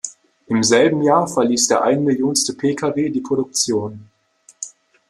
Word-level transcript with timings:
Im 0.47 0.63
selben 0.63 1.03
Jahr 1.03 1.27
verließ 1.27 1.67
der 1.67 1.83
einmillionste 1.83 2.53
Pkw 2.55 3.11
die 3.11 3.21
Produktion. 3.21 4.09